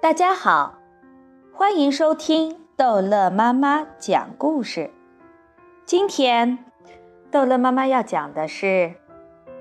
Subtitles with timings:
[0.00, 0.74] 大家好，
[1.52, 4.92] 欢迎收听逗乐妈妈讲故事。
[5.84, 6.56] 今天，
[7.32, 8.66] 逗乐妈妈要讲的是《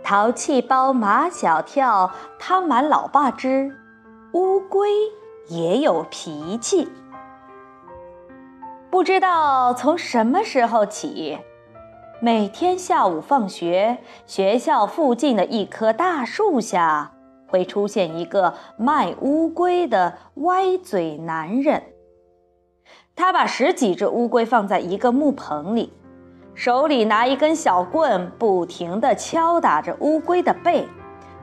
[0.04, 2.08] 淘气包马小跳》
[2.40, 3.76] 汤满老爸之
[4.34, 4.88] 乌龟
[5.48, 6.88] 也有脾气。
[8.92, 11.40] 不知道从什么时候起，
[12.22, 13.98] 每天下午放学，
[14.28, 17.14] 学校附近的一棵大树下。
[17.48, 21.82] 会出现一个卖乌龟的歪嘴男人。
[23.16, 25.92] 他把十几只乌龟放在一个木棚里，
[26.54, 30.88] 手里拿一根小棍，不停地敲打着乌龟的背，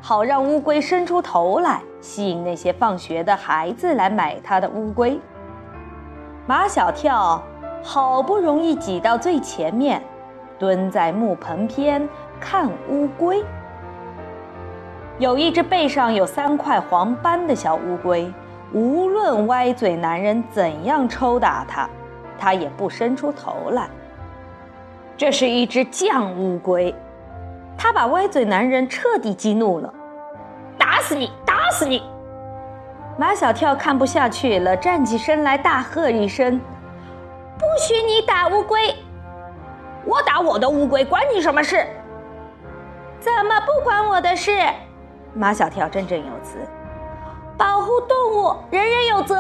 [0.01, 5.19] 好让乌龟伸出头来，吸引那些放学的孩子来买他的乌龟。
[6.47, 7.43] 马小跳
[7.83, 10.03] 好不容易挤到最前面，
[10.59, 12.09] 蹲在木棚边
[12.39, 13.43] 看乌龟。
[15.19, 18.33] 有一只背上有三块黄斑的小乌龟，
[18.73, 21.89] 无论歪嘴男人怎样抽打它，
[22.37, 23.89] 它也不伸出头来。
[25.17, 26.93] 这是一只犟乌龟，
[27.79, 29.95] 它把歪嘴男人彻底激怒了，
[30.77, 32.03] 打死你，打死你！
[33.17, 36.61] 马小跳看不下去了，站起身来大喝一声
[37.57, 38.93] ：“不许你打乌龟！
[40.05, 41.87] 我打我的乌龟，关你什么事？
[43.21, 44.51] 怎么不关我的事？”
[45.37, 46.59] 马小跳振振有词
[47.59, 49.37] ：“保护动物，人人有责。”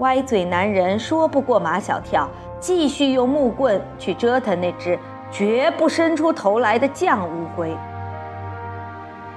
[0.00, 2.28] 歪嘴男人说不过马小跳，
[2.60, 4.98] 继续用木棍去折腾那只
[5.30, 7.74] 绝不伸出头来的犟乌龟。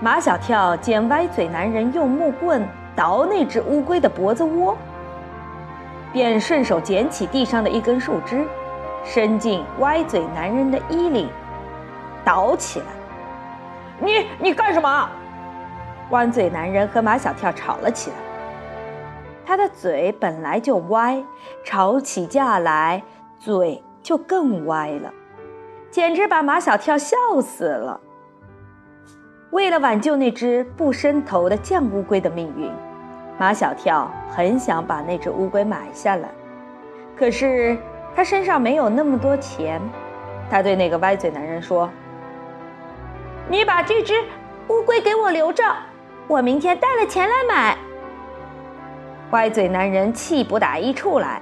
[0.02, 4.78] 马小跳见歪嘴男人用木棍捣那只乌龟的脖子窝，
[6.12, 8.46] 便顺手捡起地上的一根树枝，
[9.06, 11.30] 伸进歪嘴男人的衣领，
[12.26, 12.86] 捣起来。
[14.00, 15.10] 你你干什么？
[16.10, 18.16] 弯嘴男人和马小跳吵了起来。
[19.46, 21.24] 他的嘴本来就歪，
[21.64, 23.04] 吵起架来
[23.38, 25.12] 嘴就更歪了，
[25.92, 28.00] 简直把马小跳笑死了。
[29.52, 32.72] 为了挽救那只不伸头的犟乌龟的命运，
[33.38, 36.30] 马小跳很想把那只乌龟买下来，
[37.16, 37.78] 可是
[38.16, 39.82] 他身上没有那么多钱。
[40.50, 41.90] 他对那个歪嘴男人说。
[43.52, 44.14] 你把这只
[44.68, 45.64] 乌龟给我留着，
[46.28, 47.76] 我明天带了钱来买。
[49.32, 51.42] 歪嘴男人气不打一处来，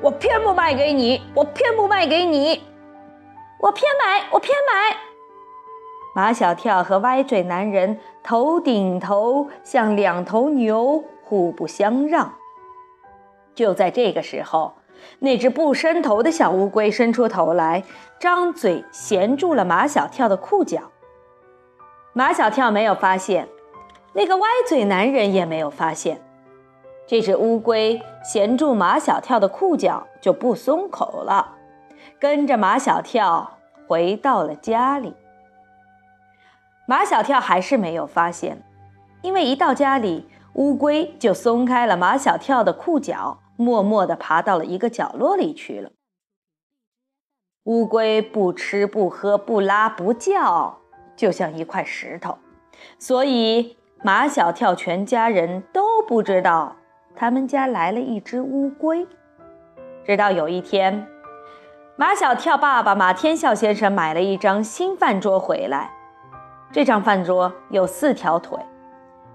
[0.00, 2.62] 我偏不卖给你，我偏不卖给你，
[3.58, 4.96] 我偏买，我偏买。
[6.14, 12.32] 马小跳和歪嘴男人头顶头，像两头牛，互不相让。
[13.52, 14.74] 就在这个时候。
[15.20, 17.82] 那只不伸头的小乌龟伸出头来，
[18.18, 20.78] 张嘴衔住了马小跳的裤脚。
[22.12, 23.48] 马小跳没有发现，
[24.12, 26.20] 那个歪嘴男人也没有发现。
[27.06, 31.56] 这只乌龟衔住马小跳的裤脚就不松口了，
[32.18, 35.14] 跟着马小跳回到了家里。
[36.86, 38.62] 马小跳还是没有发现，
[39.22, 43.40] 因为一到家里，乌龟就松开了马小跳的裤脚。
[43.56, 45.90] 默默地爬到了一个角落里去了。
[47.64, 50.79] 乌龟不吃不喝不拉不叫，
[51.20, 52.38] 就像一块石头，
[52.98, 56.74] 所以马小跳全家人都不知道
[57.14, 59.06] 他们家来了一只乌龟。
[60.06, 61.06] 直到有一天，
[61.94, 65.90] 马小跳爸爸马天笑先生买了一张新饭桌回来，
[66.72, 68.58] 这张饭桌有四条腿，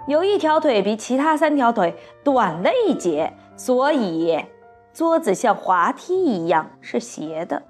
[0.07, 3.31] 有一条腿比其他三条腿短了一截。
[3.55, 4.43] 所以，
[4.91, 7.61] 桌子像滑梯一样是斜的。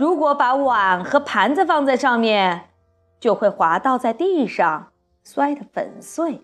[0.00, 2.64] 如果把碗和盘子放在上面，
[3.24, 4.86] 就会滑倒在地上，
[5.22, 6.38] 摔得粉碎。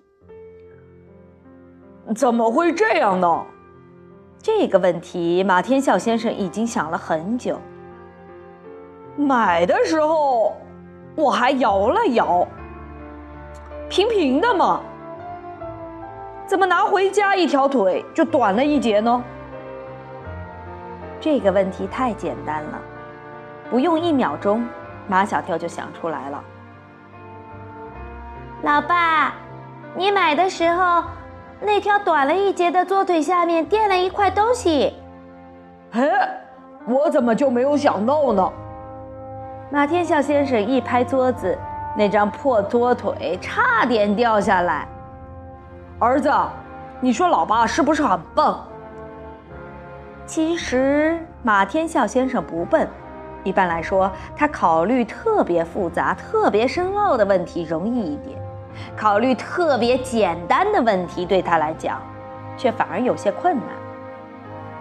[2.16, 3.44] 怎么会这样呢？
[4.38, 7.60] 这个问题，马天笑先生已经想了很久。
[9.14, 10.56] 买的时候，
[11.16, 12.48] 我还摇了摇，
[13.90, 14.80] 平平的嘛。
[16.46, 19.22] 怎么拿回家一条腿就短了一截呢？
[21.20, 22.80] 这个问题太简单了，
[23.68, 24.66] 不用一秒钟，
[25.06, 26.42] 马小跳就想出来了。
[28.62, 29.32] 老爸，
[29.94, 31.02] 你买的时候，
[31.62, 34.92] 那条短了一截的左腿下面垫了一块东西。
[35.92, 36.10] 哎，
[36.86, 38.52] 我怎么就没有想到呢？
[39.70, 41.58] 马天笑先生一拍桌子，
[41.96, 44.86] 那张破左腿差点掉下来。
[45.98, 46.30] 儿子，
[47.00, 48.54] 你说老爸是不是很笨？
[50.26, 52.86] 其实马天笑先生不笨，
[53.42, 58.39] 一般来说，他考虑特别复杂、特别深奥的问题容易一点，
[58.96, 62.00] 考虑特别简单的问题对他来讲，
[62.56, 63.66] 却反而有些困难。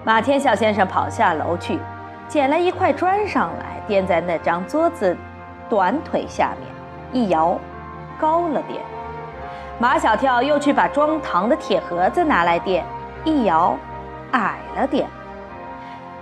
[0.03, 1.77] 马天笑先生跑下楼去，
[2.27, 5.15] 捡了一块砖上来，垫在那张桌子
[5.67, 7.59] 短腿下面，一摇，
[8.19, 8.81] 高了点。
[9.77, 12.83] 马小跳又去把装糖的铁盒子拿来垫，
[13.23, 13.77] 一摇，
[14.31, 15.07] 矮了点。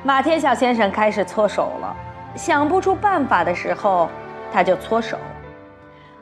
[0.04, 1.96] 马天笑先生开始搓手了，
[2.36, 4.10] 想不出办法的时候，
[4.52, 5.18] 他就搓手。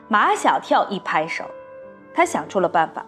[0.08, 1.44] 马小跳一拍手，
[2.14, 3.04] 他想出了办法。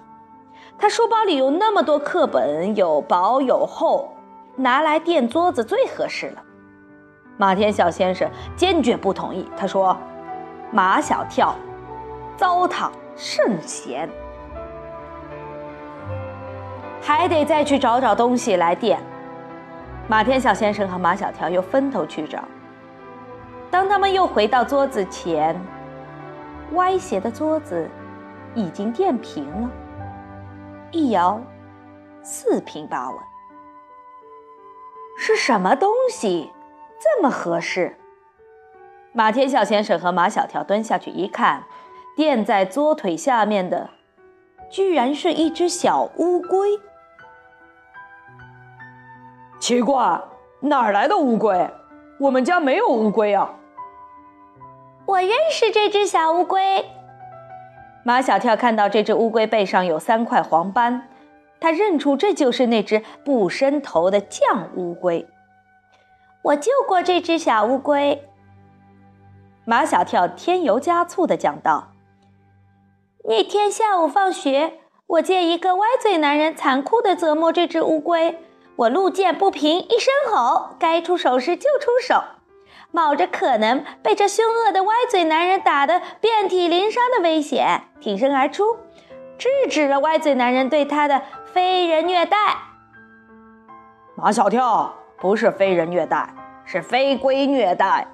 [0.77, 4.13] 他书包里有那么多课本，有薄有厚，
[4.57, 6.43] 拿来垫桌子最合适了。
[7.37, 9.97] 马天笑先生坚决不同意，他说
[10.73, 11.55] ：“马小跳，
[12.37, 14.09] 糟蹋圣贤，
[17.01, 19.01] 还得再去找找东西来垫。”
[20.09, 22.41] 马天笑先生和马小跳又分头去找。
[23.71, 25.61] 当他们又回到桌子前，
[26.73, 27.89] 歪斜的桌子
[28.55, 29.71] 已经垫平了，
[30.91, 31.41] 一摇，
[32.23, 33.19] 四平八稳。
[35.17, 36.53] 是什么东西
[37.01, 37.97] 这么合适？
[39.13, 41.65] 马天笑先生和马小跳蹲下去一看，
[42.15, 43.91] 垫在桌腿下面的，
[44.71, 46.79] 居然是一只小乌龟。
[49.59, 50.23] 奇怪，
[50.61, 51.69] 哪儿来的乌龟？
[52.21, 53.58] 我们家没有乌龟啊。
[55.09, 56.85] 我认识这只小乌龟。
[58.03, 61.09] 马小跳看到这只乌龟背上有三块黄斑，
[61.59, 65.27] 他认出这就是那只不伸头的犟乌龟。
[66.43, 68.23] 我救过这只小乌龟。
[69.65, 71.89] 马小跳添油加醋地讲道
[73.25, 74.75] ：“那天下午放学，
[75.07, 78.39] 我见一个歪嘴男人残酷地折磨这只乌龟，
[78.77, 82.23] 我路见不平一声吼，该出手时就出手。”
[82.91, 88.77] 冒着可能被这凶恶的歪嘴男人打得遍体鳞伤的危险，挺身而出，
[89.37, 92.37] 制止了歪嘴男人对他的非人虐待。
[94.17, 96.29] 马小跳不是非人虐待，
[96.65, 98.09] 是非规虐待。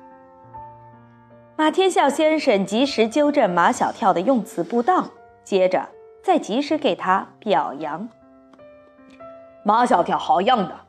[1.57, 5.09] 马天笑先生及时纠正马小跳的用词不当，
[5.45, 5.89] 接着
[6.23, 8.09] 再及时给他表扬。
[9.63, 10.81] 马小跳好样的，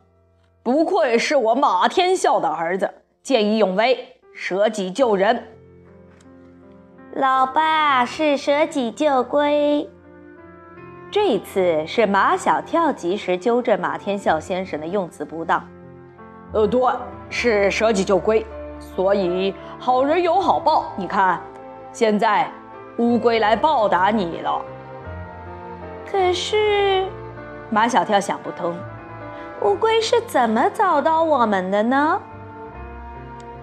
[0.64, 3.05] 不愧是我马天笑的儿子。
[3.26, 5.48] 见义勇为，舍己救人。
[7.16, 9.90] 老爸是舍己救龟。
[11.10, 15.68] 这次是马小跳及时纠正马天笑先生的用词不当。
[16.54, 16.80] 呃，对，
[17.32, 18.46] 是舍己救龟，
[18.80, 20.94] 所以好人有好报。
[20.96, 21.42] 你看，
[21.92, 22.48] 现在
[23.00, 24.62] 乌龟来报答你了。
[26.06, 27.08] 可是，
[27.72, 28.76] 马小跳想不通，
[29.64, 32.22] 乌龟是怎么找到我们的呢？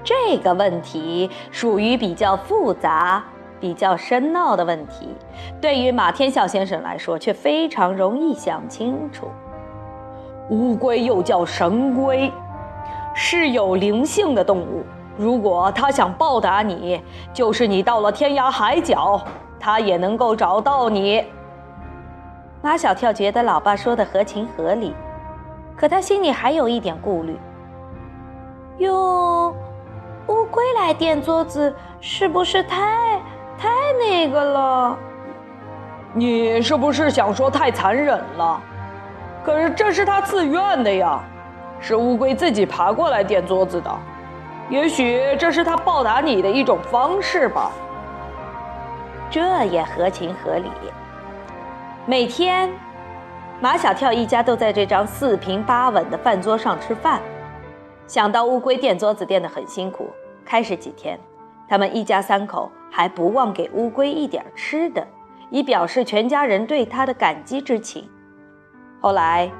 [0.04, 3.22] 这个问题属于比较复杂、
[3.60, 5.08] 比较深奥的问题，
[5.60, 9.30] 对于马天笑先生来说却非常容易想清楚。
[10.50, 12.30] 乌龟又叫神龟，
[13.14, 14.82] 是有灵性的动物。
[15.16, 17.00] 如果它想报答你，
[17.32, 19.20] 就是你到了天涯海角，
[19.60, 21.24] 它也能够找到你。
[22.60, 24.94] 马小跳觉得老爸说的合情合理，
[25.76, 27.38] 可他心里还有一点顾虑。
[28.78, 29.54] 哟。
[30.28, 33.20] 乌龟来垫桌子是不是太
[33.58, 34.98] 太那个了？
[36.14, 38.60] 你是不是想说太残忍了？
[39.44, 41.20] 可是这是他自愿的呀，
[41.80, 43.90] 是乌龟自己爬过来垫桌子的。
[44.68, 47.70] 也许这是他报答你的一种方式吧。
[49.28, 50.70] 这也合情合理。
[52.06, 52.70] 每天，
[53.60, 57.20] 马小跳一家都在这张四平八稳的饭桌上吃饭。
[58.06, 60.08] 想到乌龟垫桌子垫得很辛苦，
[60.44, 61.18] 开始几天，
[61.68, 65.06] 他们一家三口还不忘给乌龟一点吃的，
[65.50, 68.08] 以表示全家人对他的感激之情。
[69.00, 69.50] 后来，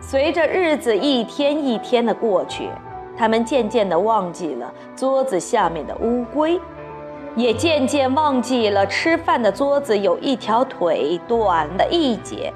[0.00, 2.68] 随着日子一天一天的过去，
[3.16, 6.58] 他们渐渐地忘记了桌子下面的乌龟，
[7.36, 12.52] 也渐渐忘记了吃饭的桌子有一条腿短了一截。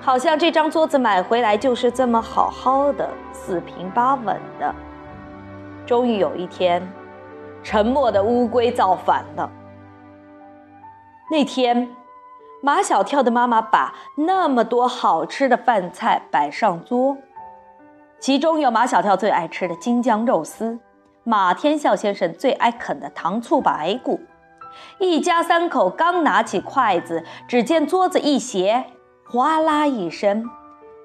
[0.00, 4.74] 好像这张桌子买回来就是这么好好的四平八稳的。
[5.86, 6.82] 终于有一天，
[7.62, 9.50] 沉默的乌龟造反了。
[11.30, 11.88] 那天，
[12.62, 17.16] 马小跳的妈妈把那么多好吃的饭菜摆上桌，
[18.18, 20.78] 其中有马小跳最爱吃的京酱肉丝，
[21.24, 24.20] 马天笑先生最爱啃的糖醋排骨。
[24.98, 28.86] 一家三口刚拿起筷子，只见桌子一斜。
[29.32, 30.50] 哗啦一声，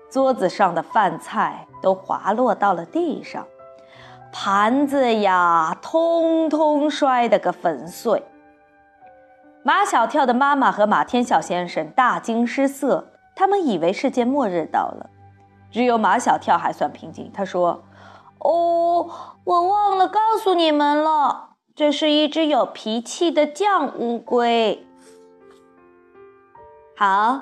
[0.09, 3.45] 桌子上的饭菜都滑落到了地上，
[4.33, 8.23] 盘子呀，通通摔得个粉碎。
[9.61, 15.11] 马小跳的妈妈和马天笑先生大惊失色，他们以为世界末日到了。
[15.69, 17.83] 只有马小跳还算平静，他说
[18.41, 19.07] ：“哦，
[19.43, 24.83] 我忘了告诉你们了，这是一只有脾气的犟乌龟。”
[26.97, 27.41] 好，